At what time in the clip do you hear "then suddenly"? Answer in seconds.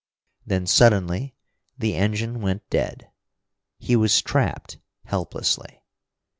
0.47-1.35